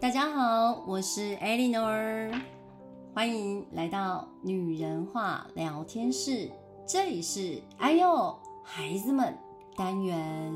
[0.00, 2.32] 大家好，我是 Eleanor，
[3.12, 6.48] 欢迎来到女人话聊天室。
[6.86, 9.36] 这里是哎呦孩子们
[9.76, 10.54] 单元。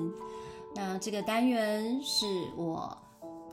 [0.77, 2.25] 那这个单元是
[2.57, 2.97] 我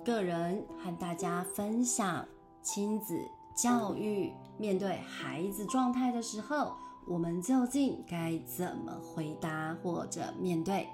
[0.05, 2.23] 个人和大家分享
[2.61, 3.19] 亲子
[3.55, 6.71] 教育，面对孩子状态的时候，
[7.07, 10.87] 我们究竟该怎么回答或者面对？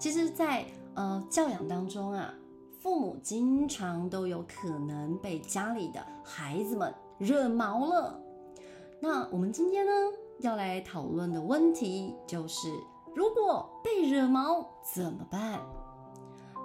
[0.00, 2.34] 其实在，在呃教养当中啊。
[2.78, 8.20] 父母经常都有可能被家里的孩子们惹毛了。
[9.00, 9.92] 那我们今天呢，
[10.40, 12.72] 要来讨论的问题就是：
[13.14, 14.64] 如果被惹毛
[14.94, 15.60] 怎么办？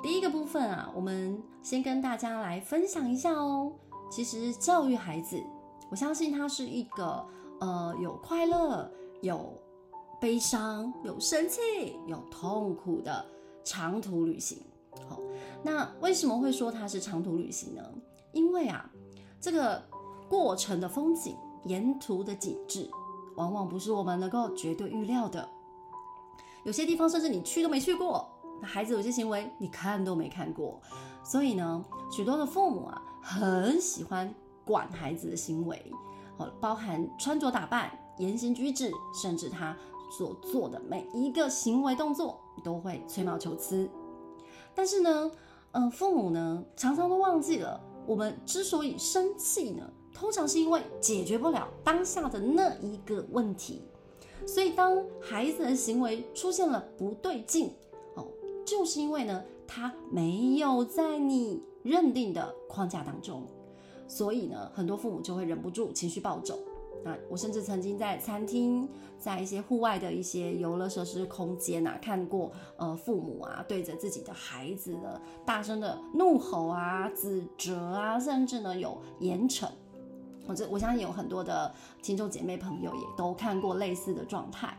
[0.04, 3.72] 第一个部分啊，我们先跟大家来分享一下哦。
[4.12, 5.42] 其实教育孩子，
[5.90, 7.26] 我相信它是一个
[7.60, 8.92] 呃有快乐、
[9.22, 9.52] 有
[10.22, 11.60] 悲伤、有生气、
[12.06, 13.26] 有痛苦的
[13.64, 14.60] 长途旅行。
[15.10, 15.20] 好，
[15.64, 17.82] 那为什么会说它是长途旅行呢？
[18.34, 18.90] 因为啊，
[19.40, 19.82] 这个
[20.28, 22.90] 过程的风景、沿途的景致，
[23.36, 25.48] 往往不是我们能够绝对预料的。
[26.64, 28.30] 有些地方甚至你去都没去过，
[28.62, 30.82] 那孩子有些行为你看都没看过。
[31.24, 34.34] 所以呢，许多的父母啊，很喜欢
[34.66, 35.92] 管孩子的行为，
[36.38, 39.78] 哦，包含穿着打扮、言行举止，甚至他
[40.18, 43.90] 所做的每一个行为动作，都会吹毛求疵。
[44.76, 45.32] 但是呢，
[45.74, 53.82] 呃，父母呢常常都忘记了，我们之所以生气呢，通常是因为解决不了当下的那一个问题。
[54.46, 57.72] 所以当孩子的行为出现了不对劲，
[58.16, 58.28] 哦，
[58.64, 63.44] 就是因为呢，他没有在你认定的框架当中，
[64.08, 66.60] 所以呢，很多父母就会忍不住情绪暴走。
[67.04, 68.88] 那我甚至曾经在餐厅，
[69.20, 79.68] 在一些户外的一些游乐设施空间啊，看过呃父母啊对着自己的孩子的大声的怒吼啊、指责啊，甚至呢有严惩。
[80.48, 84.78] 我这我相信有很多的听众姐妹朋友也都看过类似的状态。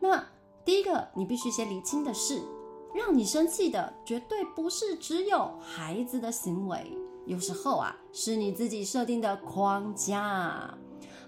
[0.00, 0.24] 那
[0.64, 2.42] 第一个你必须先厘清的是，
[2.94, 6.96] 让你生气的绝对不是只有孩子的行为，
[7.26, 10.78] 有时候啊是你自己设定的框架。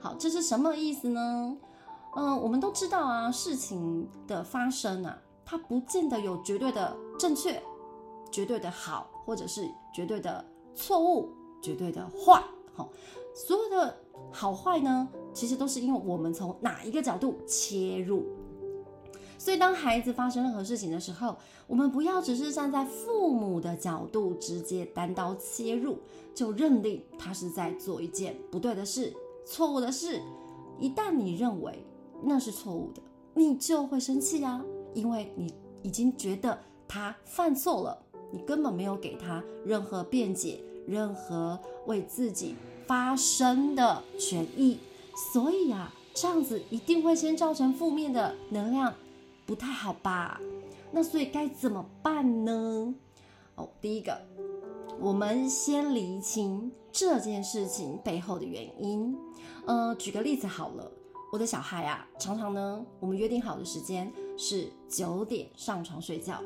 [0.04, 1.56] 好，这是什么意思呢？
[2.14, 7.58] 嗯、我们都知道啊，事情的发生啊，它不见得有绝对的正确、
[8.30, 10.44] 绝对的好，或者是绝对的
[10.74, 11.30] 错误、
[11.62, 12.44] 绝对的坏。
[12.74, 12.90] 好，
[13.34, 13.96] 所有的
[14.30, 18.26] 好坏呢，其实都是因为我们从哪一个角度切入。
[19.38, 21.34] 所以，当孩子发生任何事情的时候，
[21.66, 25.98] 我们不要只是站在父母的角度直接单刀切入，
[26.34, 29.10] 就认定他是在做一件不对的事。
[29.44, 30.20] 错误的事，
[30.78, 31.84] 一旦你认为
[32.22, 33.02] 那是错误的，
[33.34, 37.98] 你就会生气啊，因为你已经觉得他犯错了，
[38.32, 42.54] 你根本没有给他任何辩解、任何为自己
[42.86, 44.78] 发声的权益，
[45.32, 48.94] 所以啊，这样子一定会先造成负面的能量，
[49.46, 50.40] 不太好吧？
[50.90, 52.94] 那所以该怎么办呢？
[53.56, 54.33] 哦，第一个。
[55.00, 59.16] 我们先厘清这件事情背后的原因。
[59.66, 60.90] 呃，举个例子好了，
[61.32, 66.40] 我的小孩啊，常常呢，我们约定好的时间是九点上床睡觉，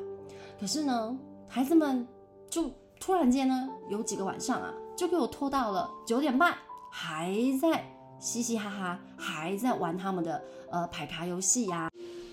[0.59, 1.17] 可是呢，
[1.47, 2.07] 孩子们
[2.49, 6.55] 就突然间呢，有几个晚上啊，就给我拖到了九点半，
[6.91, 7.85] 还在
[8.19, 11.89] 嘻嘻哈哈，还在玩他们的呃牌卡游戏呀。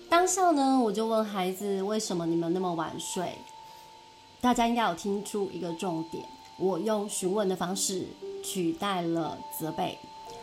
[0.09, 3.33] 当下呢，我就问孩子，为什么你们那么晚睡？
[4.47, 6.23] 大家应该有听出一个重点，
[6.57, 8.05] 我用询问的方式
[8.41, 9.97] 取代了责备，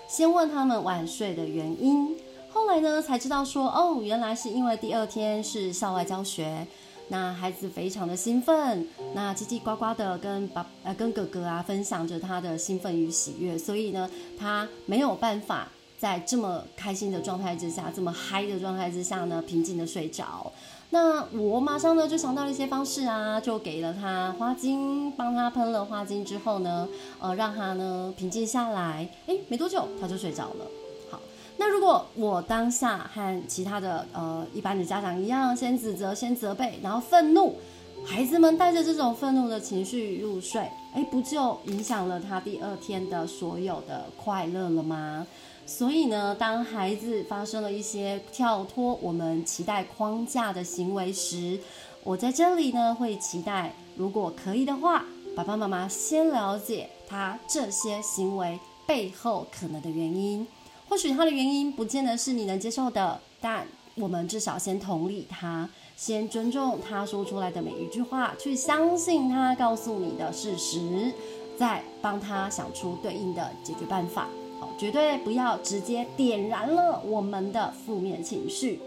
[0.07, 2.15] 先问他们晚睡的原因，
[2.53, 6.67] 后来呢才知道说，哦，原来是因为第二天是校外教学，
[7.09, 15.67] 那孩子非常的兴奋，那叽叽呱呱的跟爸呃跟哥哥啊分享着他的兴奋与喜悦，所以呢他没有办法
[15.99, 20.53] 在这么开心的状态之下，这么嗨的状态之下呢平静的睡着。
[20.95, 26.87] 那我马上呢就想到了一些方式啊，就给了他花精，帮他喷了花精之后呢，
[27.19, 29.09] 呃，让他呢平静下来。
[29.27, 30.65] 诶，没多久他就睡着了。
[31.11, 31.19] 好，
[31.57, 37.57] 那如果我当下和其他的呃一般的家长一样，先指责，先责备，然后愤怒，
[38.07, 40.61] 孩子们带着这种愤怒的情绪入睡，
[40.95, 45.27] 诶，不就影响了他第二天的所有的快乐了吗？
[45.67, 51.59] 所以呢，当孩子发生了一些跳脱我们期待框架的行为时，
[52.03, 55.05] 我在这里呢会期待，如果可以的话，
[55.35, 60.47] 爸爸妈妈先了解他这些行为背后可能的原因。
[60.87, 71.13] 或许他的原因不见得是你能接受的，但我们至少先同理他，先尊重他说出来的每一句话，去相信他告诉你的事实，
[71.57, 74.29] 再帮他想出对应的解决办法。
[74.61, 78.81] 好，绝对不要直接点燃了我们的负面情绪。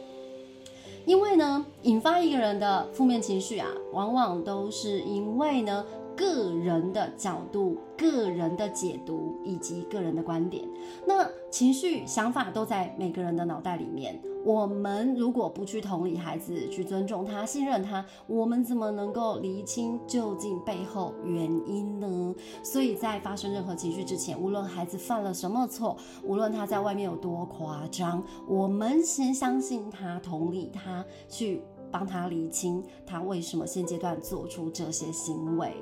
[1.05, 10.63] 因为呢，引发一个人的负面情绪啊，往往都是因为呢，个人的角度、个人的解读以及个人的观点。
[11.05, 14.21] 那情绪、想法都在每个人的脑袋里面。
[14.45, 22.33] 我们如果不去同理孩子，去尊重他、信任他，我们怎么能够厘清究竟背后原因呢？
[22.63, 31.61] 所以在发生任何情绪之前，无论孩子犯了什么错，无论他在外面有多夸张，我们先相信他、同理他，去
[31.91, 35.73] 帮他厘清他为什么现阶段做出这些行为。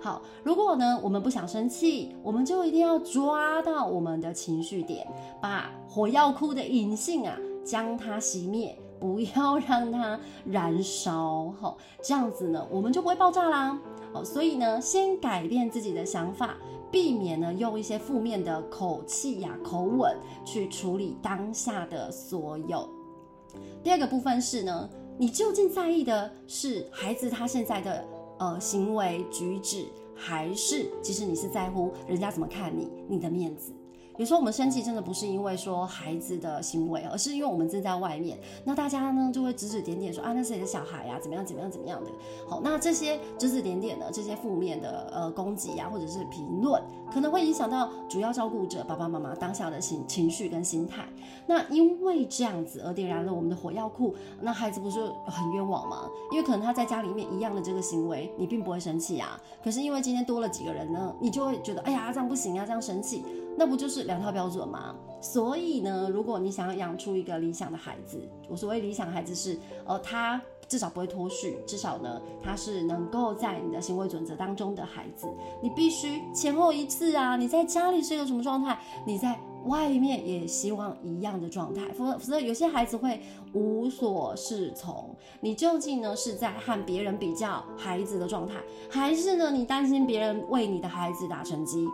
[0.00, 5.06] 好，如果呢，我们不想生气，我们就一定要抓到我们的情绪点，
[5.40, 7.36] 把火药库的引信啊。
[7.64, 13.78] 将它熄灭，不要让它燃烧，好，这样子呢，我们就不会爆炸啦。
[14.10, 16.56] 好，所以呢，先改变自己的想法，
[16.90, 20.16] 避免呢用一些负面的口气呀、口吻
[20.46, 22.88] 去处理当下的所有。
[23.82, 28.02] 第二个部分是呢，你究竟在意的是孩子他现在的
[28.38, 33.72] 呃行为举止，还是其实你是在乎人家怎么看你，你的面子？
[34.18, 41.20] 有时候我们生气真的不是因为说孩子的行为，而是因为我们正在外面，那大家呢就会指指点点说啊，那是谁的小孩呀？
[41.22, 42.10] 怎么样怎么样怎么样的？
[42.48, 46.82] 好，那这些指指点点的这些负面的呃攻击呀，或者是评论，
[47.12, 51.08] 可能会影响到主要照顾者爸爸妈妈当下的情情绪跟心态。
[51.46, 56.10] 那因为这样子而点燃了我们的火药库，那孩子不是很冤枉吗？
[56.32, 63.24] 因为可能他在家里面一样的这个行为，你并不会生气啊，可是因为今天多了几个人呢，你就会觉得哎呀这样不行啊，这样生气。
[63.58, 64.94] 那不就是两套标准吗？
[65.20, 75.26] 所以呢，如果你想要养出一个理想的孩子，我所谓理想孩子是，呃，他至少不会脱序，至少呢，他是能够在你的行为准则当中的孩子。
[75.60, 77.36] 你必须前后一致啊！
[77.36, 83.20] 你在家里是一个什么状态，你在外面也希望一样的状态，否则否则有些孩子会
[83.54, 85.16] 无所适从。
[85.40, 88.54] 你究竟呢是在和别人比较孩子的状态，
[88.88, 91.88] 还是呢你担心别人为你的孩子打成绩？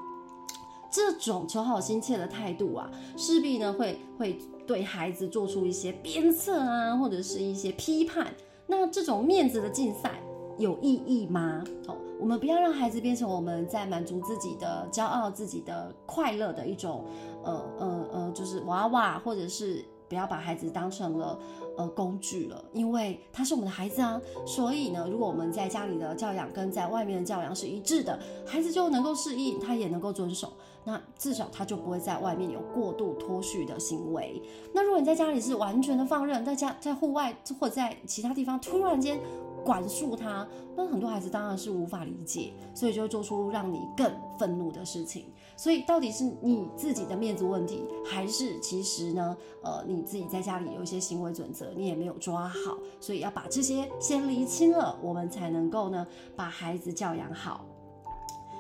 [0.94, 8.32] 这种求好心切的态度啊，势必呢会会对孩子做出一些鞭策啊，或者是一些批判。
[8.69, 10.23] 那这种面子的竞赛
[10.56, 11.64] 有意义吗？
[11.88, 17.05] 哦，我们不要让孩子变成我们在满足自己的骄傲、自己的快乐的一种，
[17.43, 21.39] 呃呃呃，就是娃娃，或者是不要把孩子当成了。
[21.77, 28.17] 呃，工具了，因为他是我们的孩子啊，所以呢，如果我们在家里的教养跟在外面的教养是一致的，
[28.47, 30.53] 孩子就能够适应，他也能够遵守，
[30.85, 34.41] 那至少他就不会在外面有过度脱序的行为。
[34.73, 39.19] 那如果你在家里是完全的放任，在家在户外或在其他地方突然间
[39.64, 40.46] 管束他，
[40.76, 45.25] 那很多孩子当然是无法理解，所以就会做出让你更愤怒的事情。
[45.56, 49.37] 所以到底是你自己的面子问题，还是其实呢？
[49.62, 56.06] 呃，你自己在家里有一些行为准则，你也没有抓好，所以要把这些先厘清了，我们才能够呢
[56.37, 57.64] 把孩子教养好。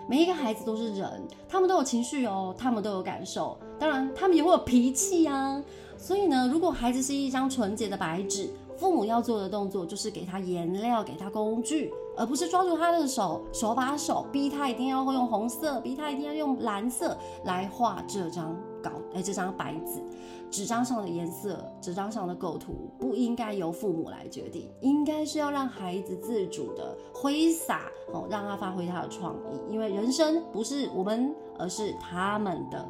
[0.08, 5.62] 每一个孩子都是人，他们都有情绪哦，他们都有感受，当然他们也会有脾气呀。
[5.96, 11.92] 所以呢，如果孩子是一张纯洁的白纸，父母要做的动作就是给他颜料，给他工具。
[12.16, 20.00] 而不是抓住他的手，手把手逼他一定要会用红色，逼他一定要用蓝色来画这张稿，哎，这张白纸，
[20.48, 32.88] 纸张上的颜色，纸张上的构图不应该由父母来决定，应该是要让孩子自主的挥洒，哦，让他发挥他的创意，因为人生不是我们，而是他们的，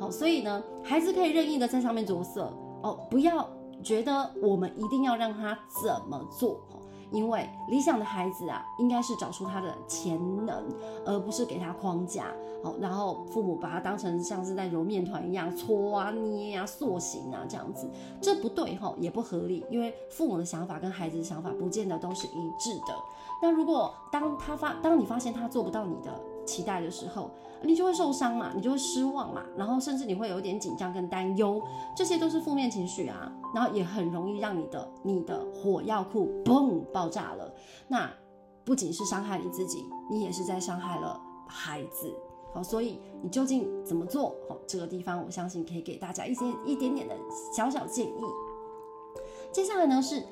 [0.00, 3.48] 好，所以呢，孩子可以任意的在上面着色，哦，不要
[3.82, 6.60] 觉得我们一定要让他怎么做。
[7.10, 10.64] 因为理想的孩子啊，应该是找出他的潜能，
[11.06, 12.26] 而不是给他框架。
[12.60, 17.88] 好，然后父母把他当成像是在揉面团一样搓啊、捏啊、塑形啊这样子，
[18.20, 19.64] 这不对哈，也不合理。
[19.70, 22.96] 因为父母的想法跟孩子的想法不见得都是一致的。
[23.40, 27.30] 那如果当他发，当你发现他做不到你的期待的时候，
[27.62, 31.62] 你就会受伤嘛，你就会失望嘛，然后甚至你会有点紧张跟担忧，
[31.96, 37.52] 这些都是负面情绪啊，然后也很容易让你的你的火药库嘣爆炸了。
[37.88, 38.10] 那
[38.64, 42.14] 不仅是伤害你自己，你也是在伤害了孩子。
[42.52, 44.34] 好，所以你究竟怎么做？
[44.48, 47.14] 好，这个地方我相信可以给大家一些一点点的
[47.52, 48.24] 小小建议。
[49.52, 50.22] 接下来呢是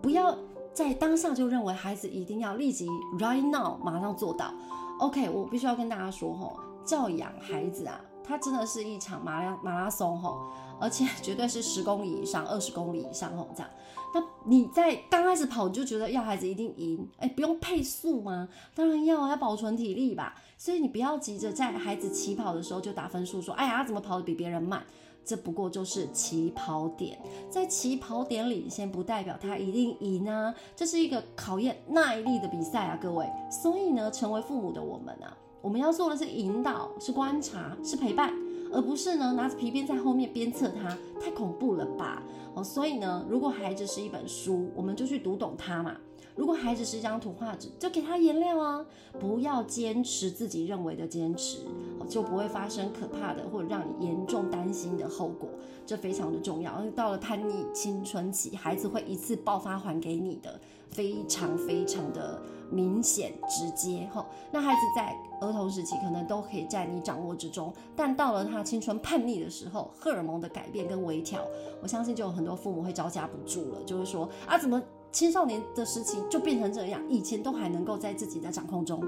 [0.00, 0.36] 不要
[0.72, 2.86] 在当下就认为孩子一定要立即
[3.18, 4.52] right now 马上做到。
[4.98, 6.58] OK，我必须要跟大家说吼。
[6.84, 10.38] 教养孩子啊，他真的是一场马拉马拉松吼，
[10.80, 13.68] 而且 绝对是十公里以上、二十公里以上吼这样。
[14.14, 18.48] 那你在刚开始跑，你就觉得要孩子一定赢，哎，不用配速吗？
[18.72, 20.36] 当然要啊，要保存体力吧。
[20.56, 24.86] 所以你不要急着在孩子起跑的时候就打分数，说，哎呀，怎么跑得比别人慢？
[25.26, 27.18] 这不过就是起跑点，
[27.50, 33.28] 在起跑点领先不代表他一定赢啊，这是一个考验耐力的比赛啊，各位。
[33.50, 38.32] 所以呢，成为父母的我们啊，我们要做的是引导，是观察，是陪伴，
[38.72, 42.22] 而不是呢拿着皮鞭在后面鞭策他，太恐怖了吧？
[42.54, 45.96] 哦，所以呢，如果孩子是一本书，我们就去读懂它嘛。
[46.36, 48.84] 如果孩子是一张图画纸，就给他颜料啊！
[49.18, 51.60] 不要坚持自己认为的坚持，
[52.08, 55.48] 就不会发生可怕的或者让你严重担心的后果。
[55.86, 56.82] 这非常的重要。
[56.94, 62.38] 到了叛逆青春期，孩子会一次爆发还给你的，非常非常的
[62.70, 64.06] 明显直接。
[64.12, 71.40] 哈，那孩子在儿童时期可能都可以在你掌握之中，但到了他青春叛逆的时候，荷尔蒙的改变跟微调，
[71.80, 74.82] 我相信就有很多父母会招架不住了，就会说啊，怎么？
[75.16, 79.02] 青少年的时期就变成这样，以前都还能够在自己的掌控中，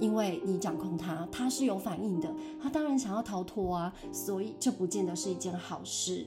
[0.00, 2.28] 因为你掌控他，他是有反应的，
[2.60, 6.26] 他当然想要逃脱啊，所以这不见得是一件好事。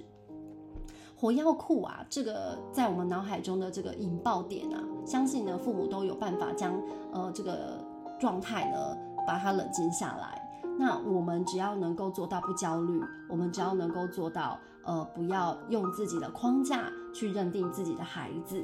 [1.18, 7.86] 火药库啊，这个在我们脑海中的这个引爆点啊，相信呢父母都有办法将呃这个
[8.18, 10.42] 状态呢把它冷静下来。
[10.80, 18.64] 那我们只要能够做到不焦虑，我们只要能够做到呃不要用自己的框架去认定自己的孩子。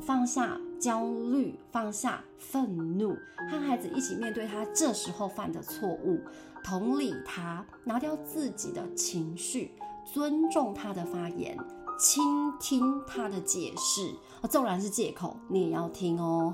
[0.00, 3.16] 放下焦虑，放下愤怒，
[3.50, 6.20] 和孩子一起面对他这时候犯的错误，
[6.64, 9.72] 同理他，拿掉自己的情绪，
[10.04, 11.56] 尊重他的发言，
[11.98, 14.14] 倾听他的解释。
[14.50, 16.52] 纵然是借口，你也要听哦。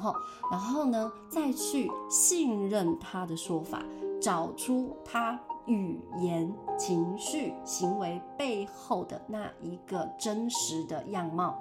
[0.51, 3.83] 然后呢，再去信任他的说法，
[4.21, 11.59] 找出他语言、情绪、行为背后的那一个真实的样貌。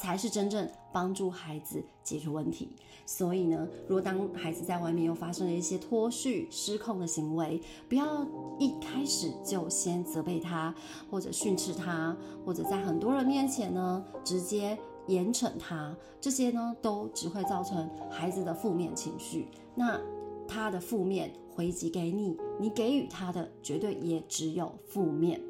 [0.00, 2.70] 才是真正帮助孩子解决问题。
[3.04, 8.24] 所以呢，如果当孩子在外面又发生了一些脱序、失控的行为，不要
[8.58, 10.72] 一开始就先责备他，
[11.10, 12.16] 或者训斥他，
[12.46, 14.78] 或者在很多人面前呢直接
[15.08, 19.48] 严惩他，这些呢都只会造成孩子的负面情绪。
[19.74, 20.00] 那
[20.46, 25.40] 他的负面回击给你，你给予他的绝对也只有负面。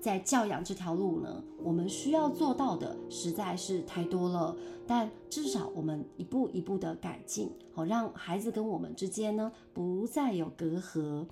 [0.00, 4.56] 在教养这条路呢，我们需要做到的实在是太多了。
[4.86, 11.26] 但至少我们一步一步的改进，好让孩子跟我们之间呢不再有隔阂。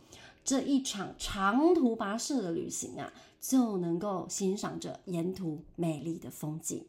[0.45, 6.85] 这一场长途跋涉的旅行啊，就能够欣赏着沿途美丽的风景。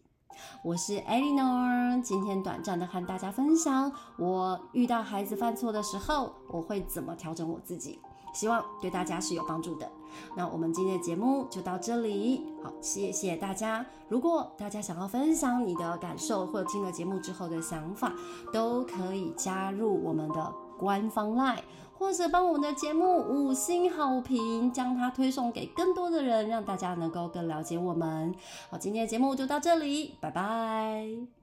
[0.63, 7.99] 我是 Eleanor，今天短暂的和大家分享，我遇到孩子犯错的时候，我会怎么调整我自己。
[8.33, 9.89] 希望对大家是有帮助的。
[10.35, 13.85] 那我们今天的节目就到这里，好，谢谢大家。
[14.07, 18.11] 如果大家想要分享你的感受，或者听了节目之后的想法，
[18.51, 21.59] 都可以加入我们的官方 LINE，
[21.97, 28.33] 或者帮我们的节目五星好评，将它推送给更多的人，让大家能够更了解我们。
[28.71, 31.38] 好，今天的节目就到这里，拜拜。